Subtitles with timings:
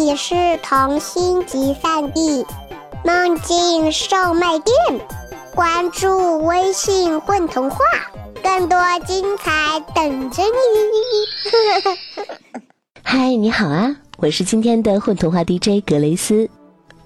[0.00, 2.46] 里是童心集散地，
[3.04, 4.74] 梦境售卖店。
[5.54, 7.84] 关注微信“混童话”，
[8.42, 12.24] 更多精彩等着你。
[13.04, 16.48] 嗨，你好啊，我是今天的混童话 DJ 格雷斯。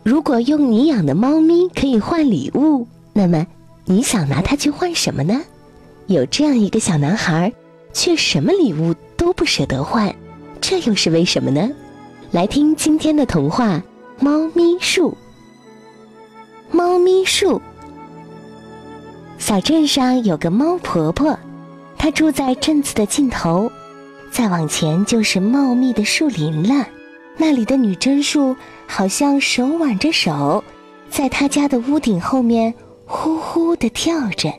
[0.04, 3.44] 如果用你养的猫咪可以换礼物，那么
[3.86, 5.42] 你想拿它去换什么呢？
[6.06, 7.52] 有这样一个小男孩，
[7.92, 10.14] 却什么礼物都不舍得换，
[10.60, 11.68] 这又是为什么呢？
[12.34, 13.76] 来听今天的童话
[14.18, 15.16] 《猫咪树》。
[16.76, 17.62] 猫咪树，
[19.38, 21.38] 小镇上有个猫婆婆，
[21.96, 23.70] 她住在镇子的尽头，
[24.32, 26.84] 再往前就是茂密的树林了。
[27.36, 28.56] 那里的女贞树
[28.88, 30.64] 好像手挽着手，
[31.08, 32.74] 在她家的屋顶后面
[33.06, 34.52] 呼呼地跳着。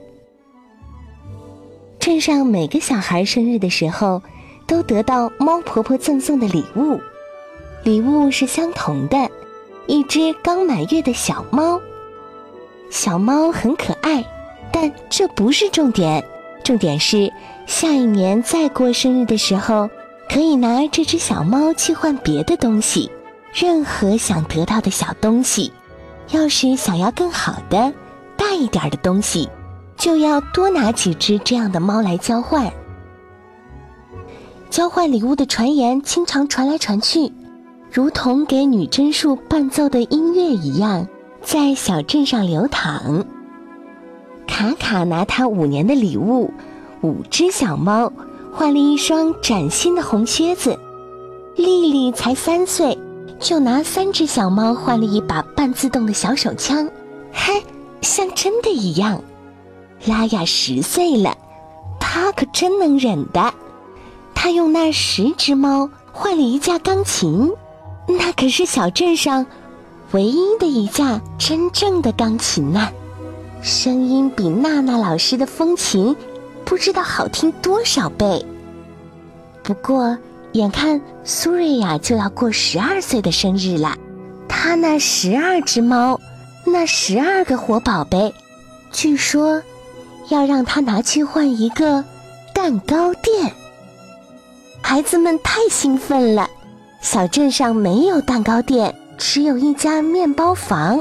[2.00, 4.22] 镇上每个小孩生日的时候，
[4.66, 6.98] 都得到猫婆婆赠送的礼物。
[7.86, 9.30] 礼物是相同的，
[9.86, 11.80] 一只刚满月的小猫。
[12.90, 14.26] 小猫很可爱，
[14.72, 16.26] 但这不是重点，
[16.64, 17.32] 重点是
[17.68, 19.88] 下一年再过生日的时候，
[20.28, 23.12] 可以拿这只小猫去换别的东西，
[23.54, 25.72] 任何想得到的小东西。
[26.32, 27.94] 要是想要更好的、
[28.36, 29.48] 大一点的东西，
[29.96, 32.74] 就要多拿几只这样的猫来交换。
[34.72, 37.32] 交换礼物的传言经常传来传去。
[37.92, 41.08] 如同给女贞树伴奏的音乐一样，
[41.42, 43.26] 在小镇上流淌。
[44.48, 46.52] 卡卡拿他五年的礼物——
[47.02, 48.12] 五只小猫，
[48.52, 50.78] 换了一双崭新的红靴子。
[51.56, 52.98] 丽丽才三岁，
[53.40, 56.90] 就拿三只小猫换了一把半自动的小手枪，
[57.32, 57.64] 嘿，
[58.02, 59.22] 像真的一样。
[60.06, 61.38] 拉雅十岁了，
[62.00, 63.54] 她可真能忍的，
[64.34, 67.52] 她用那十只猫换了一架钢琴。
[68.08, 69.46] 那可是小镇上
[70.12, 72.90] 唯一的一架真正的钢琴呢，
[73.62, 76.16] 声音比娜娜老师的风琴
[76.64, 78.46] 不知道好听多少倍。
[79.64, 80.18] 不过，
[80.52, 83.98] 眼看苏瑞亚就要过十二岁的生日了，
[84.48, 86.20] 她那十二只猫，
[86.64, 88.34] 那十二个活宝贝，
[88.92, 89.62] 据说
[90.30, 92.06] 要让她拿去换一个
[92.54, 93.52] 蛋糕店。
[94.82, 96.48] 孩子们太兴奋了。
[97.06, 101.00] 小镇上没有蛋糕店，只有一家面包房，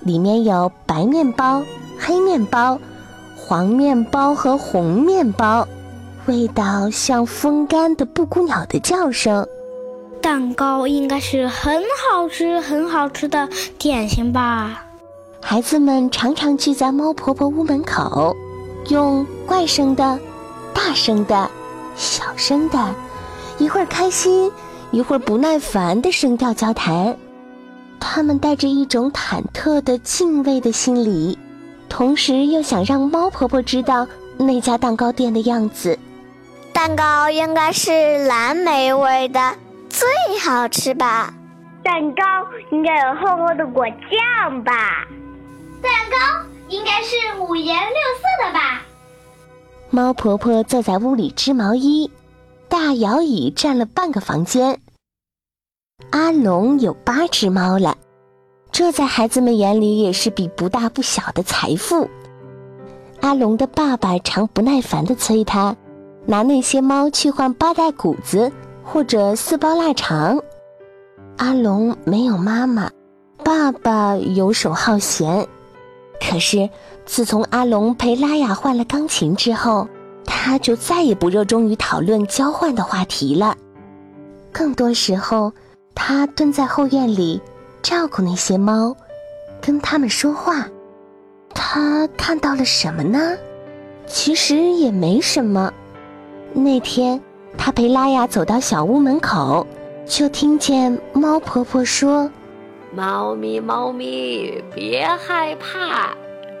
[0.00, 1.62] 里面有白面包、
[1.96, 2.80] 黑面包、
[3.36, 5.68] 黄面包和红面包，
[6.26, 9.46] 味道像风干的布谷鸟的叫声。
[10.20, 11.80] 蛋糕应该是很
[12.10, 14.82] 好吃、很好吃的点心吧？
[15.40, 18.34] 孩子们常常聚在猫婆婆屋门口，
[18.88, 20.18] 用怪声的、
[20.74, 21.48] 大声的、
[21.94, 22.92] 小声的，
[23.58, 24.50] 一会儿开心。
[24.96, 27.14] 一会儿不耐烦的声调交谈，
[28.00, 31.38] 他们带着一种忐忑的敬畏的心理，
[31.86, 34.08] 同时又想让猫婆婆知道
[34.38, 35.98] 那家蛋糕店的样子。
[36.72, 39.54] 蛋糕应该是蓝莓味的，
[39.90, 40.08] 最
[40.38, 41.34] 好吃吧？
[41.82, 42.22] 蛋糕
[42.70, 45.06] 应该有厚厚的果酱吧？
[45.82, 46.16] 蛋糕
[46.70, 48.80] 应该是五颜六色的吧？
[49.90, 52.10] 猫婆婆坐在屋里织毛衣。
[52.68, 54.78] 大摇椅占了半个房间。
[56.10, 57.96] 阿龙有八只猫了，
[58.70, 62.08] 这在孩子们眼里也是笔不大不小的财富。
[63.20, 65.74] 阿龙的爸爸常不耐烦地催他，
[66.26, 68.52] 拿那些猫去换八袋谷子
[68.84, 70.38] 或者四包腊肠。
[71.38, 72.90] 阿龙没有妈妈，
[73.42, 75.46] 爸爸游手好闲。
[76.20, 76.68] 可是
[77.04, 79.88] 自从阿龙陪拉雅换了钢琴之后，
[80.26, 83.56] 他就再也不热衷于讨论交换的话题了，
[84.52, 85.52] 更多时候，
[85.94, 87.40] 他蹲在后院里
[87.82, 88.94] 照顾那些猫，
[89.60, 90.68] 跟他们说话。
[91.54, 93.36] 他看到了什么呢？
[94.06, 95.72] 其实也没什么。
[96.52, 97.20] 那天，
[97.56, 99.66] 他陪拉雅走到小屋门口，
[100.06, 102.30] 就听见猫婆婆说
[102.94, 106.14] ：“猫咪，猫咪，别害怕，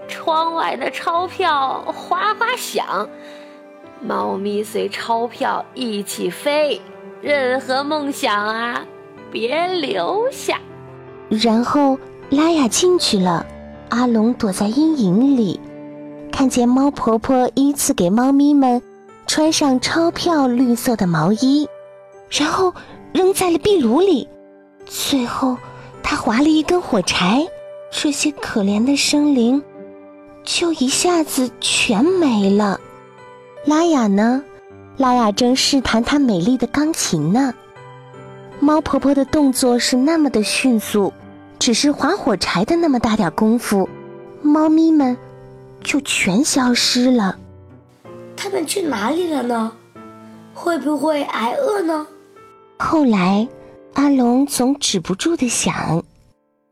[0.08, 3.08] 窗外的钞票哗哗响。”
[4.06, 6.80] 猫咪随钞票一起飞，
[7.20, 8.86] 任何梦想啊，
[9.32, 10.60] 别留下。
[11.28, 11.98] 然后
[12.30, 13.44] 拉雅进去了，
[13.88, 15.58] 阿龙躲在阴影里，
[16.30, 18.80] 看见猫婆婆依次给猫咪们
[19.26, 21.68] 穿上钞票绿色的毛衣，
[22.30, 22.72] 然后
[23.12, 24.28] 扔在了壁炉里。
[24.86, 25.56] 最后，
[26.00, 27.44] 他划了一根火柴，
[27.90, 29.60] 这些可怜的生灵
[30.44, 32.78] 就一下子全没了。
[33.66, 34.44] 拉雅呢？
[34.96, 37.52] 拉雅正试弹她美丽的钢琴呢。
[38.60, 41.12] 猫婆婆的动作是那么的迅速，
[41.58, 43.88] 只是划火柴的那么大点功夫，
[44.40, 45.16] 猫咪们
[45.82, 47.36] 就全消失了。
[48.36, 49.72] 它们去哪里了呢？
[50.54, 52.06] 会不会挨饿呢？
[52.78, 53.48] 后来，
[53.94, 56.04] 阿龙总止不住的想。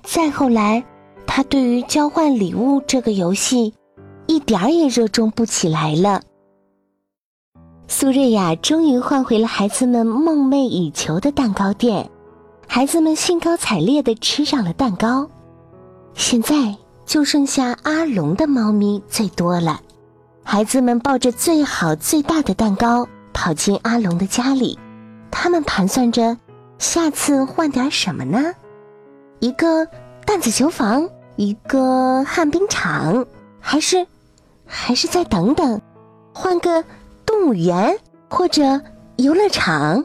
[0.05, 0.85] 再后来，
[1.27, 3.75] 他对于交换礼物这个游戏，
[4.29, 6.23] 一点儿也热衷不起来了。
[7.87, 12.11] 苏瑞亚终于换回了孩子们梦寐以求的蛋糕店，
[12.67, 15.29] 孩子们兴高采烈地吃上了蛋糕。
[16.15, 19.81] 现在就剩下阿龙的猫咪最多了，
[20.43, 24.79] 孩子们抱着最好最大的蛋糕跑进阿龙的家里，
[25.31, 26.37] 他们盘算着
[26.79, 28.53] 下次换点什么呢？
[29.41, 29.87] 一个
[30.25, 33.27] 弹子球房，一个旱冰场，
[33.61, 34.07] 还是，
[34.67, 35.81] 还是再等等，
[36.33, 36.83] 换个。
[37.35, 37.99] 动物园
[38.31, 38.81] 或者
[39.17, 40.05] 游乐场。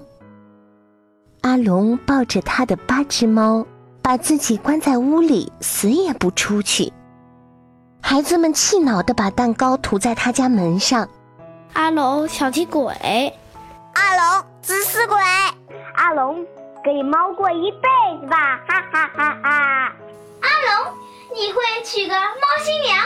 [1.42, 3.64] 阿龙抱着他的八只猫，
[4.02, 6.92] 把自己关在屋里，死也不出去。
[8.02, 11.08] 孩子们气恼的把蛋糕涂在他家门上。
[11.74, 12.92] 阿龙，小气鬼！
[13.94, 15.20] 阿龙，自私鬼！
[15.94, 16.44] 阿龙，
[16.84, 18.60] 给猫过一辈子吧！
[18.68, 19.94] 哈哈哈哈！
[20.42, 20.94] 阿龙，
[21.36, 23.06] 你会娶个猫新娘？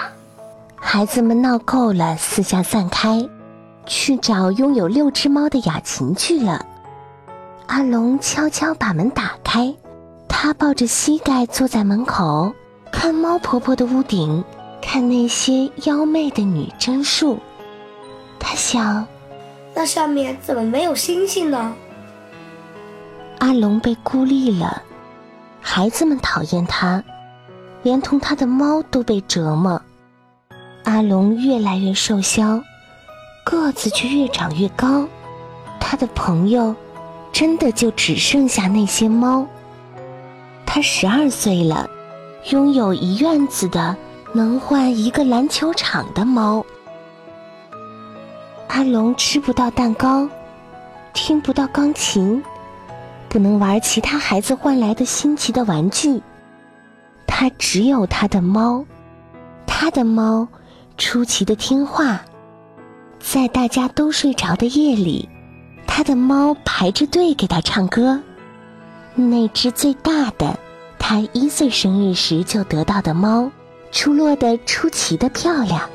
[0.77, 3.29] 孩子们闹够了，四下散开。
[3.85, 6.65] 去找拥有六只猫的雅琴去了。
[7.67, 9.73] 阿龙悄悄把门打开，
[10.27, 12.53] 他抱着膝盖坐在门口，
[12.91, 14.43] 看猫婆婆的屋顶，
[14.81, 17.39] 看那些妖媚的女贞树。
[18.39, 19.07] 他想，
[19.73, 21.73] 那上面怎么没有星星呢？
[23.39, 24.81] 阿龙被孤立了，
[25.61, 27.03] 孩子们讨厌他，
[27.81, 29.81] 连同他的猫都被折磨。
[30.83, 32.61] 阿龙越来越瘦削。
[33.43, 35.07] 个子却越长越高，
[35.79, 36.75] 他的朋友
[37.31, 39.45] 真的就只剩下那些猫。
[40.65, 41.87] 他十二岁了，
[42.51, 43.95] 拥有一院子的
[44.33, 46.65] 能换一个篮球场的猫。
[48.69, 50.27] 阿龙吃不到蛋糕，
[51.13, 52.41] 听不到钢琴，
[53.29, 56.21] 不能玩其他孩子换来的新奇的玩具。
[57.27, 58.83] 他只有他的猫，
[59.67, 60.47] 他的猫
[60.97, 62.21] 出奇的听话。
[63.23, 65.27] 在大家都睡着的夜里，
[65.87, 68.21] 他的猫排着队给他唱歌。
[69.15, 70.59] 那只最大的，
[70.99, 73.49] 他一岁生日时就得到的猫，
[73.91, 75.89] 出落得出奇的漂亮。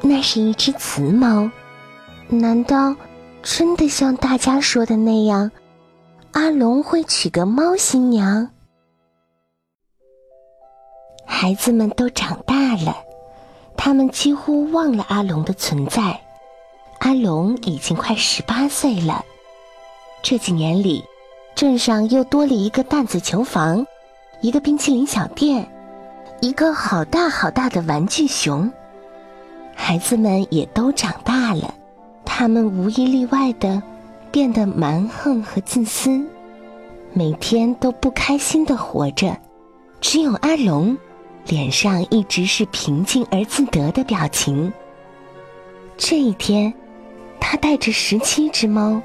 [0.00, 1.50] 那是一只雌猫。
[2.28, 2.94] 难道
[3.42, 5.50] 真的像大家说的那样，
[6.30, 8.48] 阿龙会娶个猫新娘？
[11.26, 12.96] 孩子们都长大了。
[13.82, 16.20] 他们几乎忘了阿龙的存在。
[16.98, 19.24] 阿龙已经快十八岁了。
[20.22, 21.02] 这几年里，
[21.54, 23.86] 镇上又多了一个弹子球房，
[24.42, 25.66] 一个冰淇淋小店，
[26.42, 28.70] 一个好大好大的玩具熊。
[29.74, 31.72] 孩子们也都长大了，
[32.22, 33.82] 他们无一例外的
[34.30, 36.22] 变得蛮横和自私，
[37.14, 39.34] 每天都不开心的活着。
[40.02, 40.94] 只有阿龙。
[41.46, 44.72] 脸上一直是平静而自得的表情。
[45.96, 46.72] 这一天，
[47.40, 49.00] 他带着十七只猫，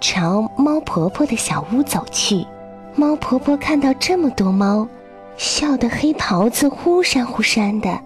[0.00, 2.46] 朝猫婆婆的小屋走去。
[2.94, 4.86] 猫婆婆看到这么多猫，
[5.36, 7.98] 笑得黑袍子忽闪忽闪的，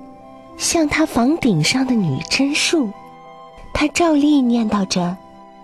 [0.59, 2.91] 像她房顶上的女贞树。
[3.73, 5.17] 她照例念叨着：“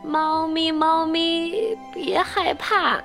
[0.03, 2.99] 猫咪，猫咪，别害怕，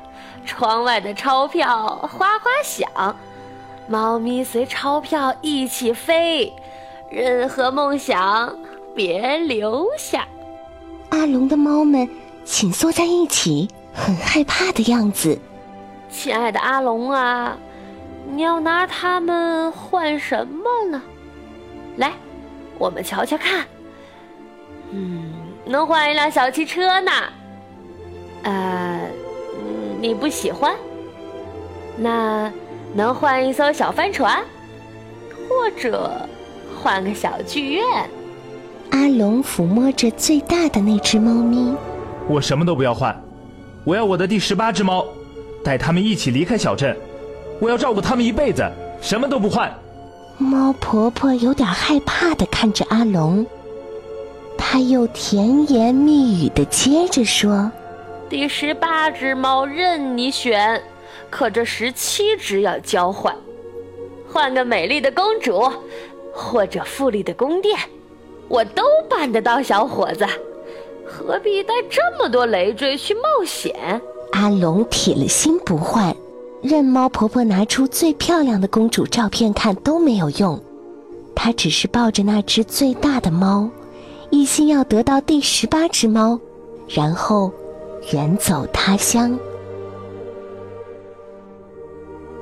[0.45, 3.15] 窗外的钞票哗哗响。”
[3.87, 6.53] 猫咪随钞票一起飞，
[7.09, 8.57] 任何梦想
[8.95, 10.25] 别留下。
[11.09, 12.07] 阿龙的猫们
[12.45, 15.37] 紧缩在一起，很害怕的样子。
[16.09, 17.57] 亲爱的阿龙啊，
[18.31, 21.01] 你要拿它们换什么呢？
[21.97, 22.13] 来，
[22.79, 23.65] 我们瞧瞧看。
[24.91, 25.33] 嗯，
[25.65, 27.11] 能换一辆小汽车呢。
[28.43, 29.09] 呃，
[29.99, 30.73] 你不喜欢？
[31.97, 32.51] 那。
[32.93, 34.39] 能换一艘小帆船，
[35.49, 36.11] 或者
[36.81, 37.83] 换个小剧院。
[38.91, 41.75] 阿龙抚摸着最大的那只猫咪。
[42.27, 43.19] 我什么都不要换，
[43.83, 45.05] 我要我的第十八只猫，
[45.63, 46.95] 带它们一起离开小镇。
[47.59, 48.63] 我要照顾它们一辈子，
[49.01, 49.73] 什么都不换。
[50.37, 53.45] 猫婆婆有点害怕的看着阿龙，
[54.57, 57.71] 她又甜言蜜语的接着说
[58.29, 60.79] ：“第十八只猫任你选。”
[61.33, 63.35] 可这十七只要交换，
[64.31, 65.67] 换个美丽的公主，
[66.31, 67.75] 或者富丽的宫殿，
[68.47, 69.59] 我都办得到。
[69.59, 70.27] 小伙子，
[71.03, 73.99] 何必带这么多累赘去冒险？
[74.33, 76.15] 阿龙铁了心不换，
[76.61, 80.61] 任猫婆婆拿出最漂亮的公主照片看都没有用，
[81.33, 83.67] 他只是抱着那只最大的猫，
[84.29, 86.39] 一心要得到第十八只猫，
[86.87, 87.51] 然后
[88.11, 89.35] 远走他乡。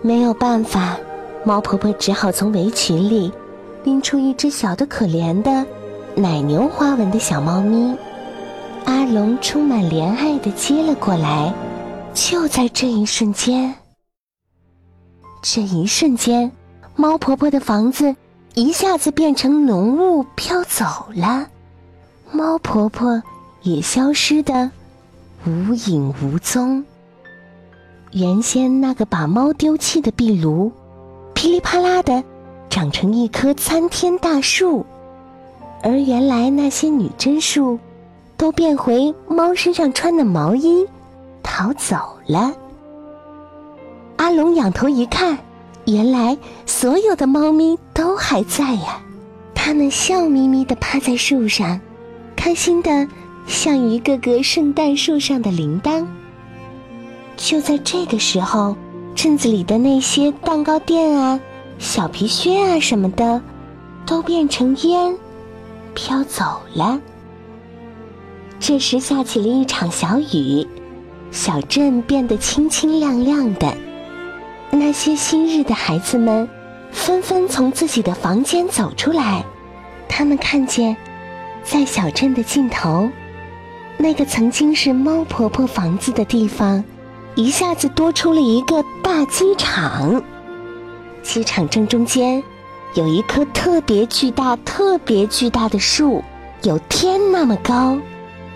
[0.01, 0.97] 没有办法，
[1.43, 3.31] 猫婆婆只好从围裙里
[3.83, 5.65] 拎出一只小的可怜的
[6.15, 7.95] 奶牛花纹的小猫咪。
[8.85, 11.53] 阿龙充满怜爱的接了过来。
[12.13, 13.73] 就在这一瞬间，
[15.41, 16.51] 这一瞬间，
[16.95, 18.13] 猫婆婆的房子
[18.53, 20.83] 一下子变成浓雾飘走
[21.15, 21.47] 了，
[22.29, 23.23] 猫婆婆
[23.61, 24.69] 也消失的
[25.45, 26.83] 无影无踪。
[28.13, 30.69] 原先那个把猫丢弃的壁炉，
[31.33, 32.21] 噼里啪啦的
[32.69, 34.85] 长成一棵参天大树，
[35.81, 37.79] 而原来那些女贞树，
[38.35, 40.85] 都变回猫身上穿的毛衣，
[41.41, 41.95] 逃走
[42.27, 42.53] 了。
[44.17, 45.37] 阿龙仰头一看，
[45.85, 49.01] 原来所有的猫咪都还在呀，
[49.55, 51.79] 它们笑眯眯的趴在树上，
[52.35, 53.07] 开心的
[53.47, 56.05] 像一个个圣诞树上的铃铛。
[57.37, 58.75] 就在这个时候，
[59.15, 61.39] 镇子里的那些蛋糕店啊、
[61.79, 63.41] 小皮靴啊什么的，
[64.05, 65.17] 都变成烟，
[65.93, 66.99] 飘走了。
[68.59, 70.67] 这时下起了一场小雨，
[71.31, 73.73] 小镇变得清清亮亮的。
[74.69, 76.47] 那些新日的孩子们
[76.91, 79.43] 纷纷从自己的房间走出来，
[80.07, 80.95] 他们看见，
[81.63, 83.09] 在小镇的尽头，
[83.97, 86.83] 那个曾经是猫婆婆房子的地方。
[87.35, 90.21] 一下子多出了一个大机场，
[91.23, 92.43] 机场正中间
[92.93, 96.23] 有一棵特别巨大、特别巨大的树，
[96.63, 97.97] 有天那么高，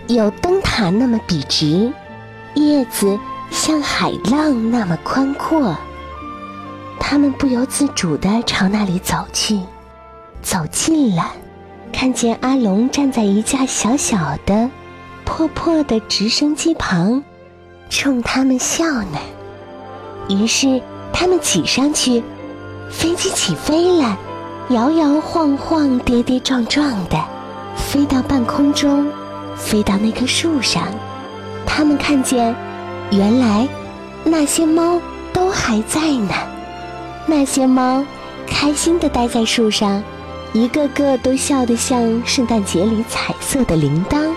[0.08, 1.92] 有灯塔那么笔直，
[2.56, 3.18] 叶子
[3.50, 5.76] 像海浪那么宽阔。
[7.00, 9.60] 他们不由自主地朝那里走去，
[10.42, 11.32] 走近了，
[11.94, 14.70] 看见阿龙站在一架小小的、
[15.24, 17.24] 破破的直升机旁。
[17.90, 19.20] 冲他们笑呢，
[20.28, 20.82] 于是
[21.14, 22.24] 他们挤上去，
[22.90, 24.18] 飞机起飞了，
[24.70, 27.18] 摇摇晃晃、跌跌撞撞的，
[27.76, 29.08] 飞到半空中，
[29.56, 30.84] 飞到那棵树上。
[31.66, 32.56] 他们看见，
[33.12, 33.68] 原来
[34.24, 35.00] 那些猫
[35.32, 36.34] 都还在呢。
[37.28, 38.04] 那些猫
[38.48, 40.04] 开心的待在树上，
[40.54, 44.32] 一个个都笑得像圣诞节里彩色的铃铛。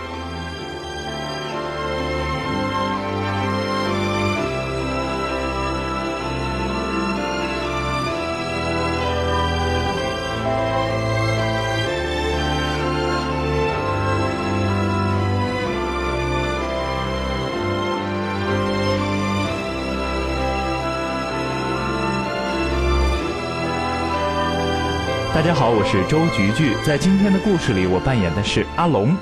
[25.39, 29.17] 大家好，我是周菊菊，在今天的故事里，我扮演的是阿龙。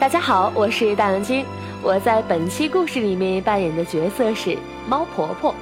[0.00, 1.44] 大家好，我是大蓝鲸，
[1.82, 4.56] 我在本期故事里面扮演的角色是
[4.88, 5.54] 猫婆婆。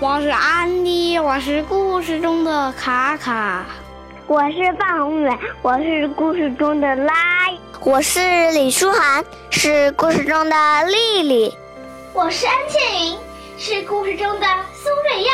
[0.00, 3.66] 我是安迪，我是故事中的卡卡。
[4.26, 7.12] 我是范宏远，我是故事中的拉。
[7.82, 8.18] 我是
[8.52, 11.54] 李舒涵，是故事中的丽丽。
[12.14, 13.18] 我是安倩云，
[13.58, 15.32] 是故事中的苏瑞亚。